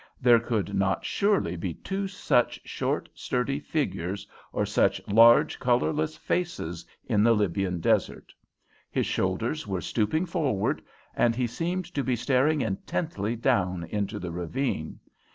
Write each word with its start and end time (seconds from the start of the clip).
There 0.19 0.39
could 0.39 0.73
not 0.73 1.05
surely 1.05 1.55
be 1.55 1.75
two 1.75 2.07
such 2.07 2.59
short, 2.65 3.07
sturdy 3.13 3.59
figures 3.59 4.25
or 4.51 4.65
such 4.65 4.99
large, 5.07 5.59
colourless 5.59 6.17
faces 6.17 6.83
in 7.05 7.21
the 7.21 7.33
Libyan 7.35 7.79
desert. 7.79 8.33
His 8.89 9.05
shoulders 9.05 9.67
were 9.67 9.79
stooping 9.79 10.25
forward, 10.25 10.81
and 11.15 11.35
he 11.35 11.45
seemed 11.45 11.85
to 11.93 12.03
be 12.03 12.15
staring 12.15 12.61
intently 12.61 13.35
down 13.35 13.83
into 13.91 14.17
the 14.17 14.31
ravine. 14.31 14.99